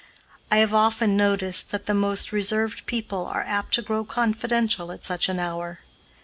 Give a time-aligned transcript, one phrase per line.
[0.51, 5.03] I have often noticed that the most reserved people are apt to grow confidential at
[5.03, 5.81] such an hour.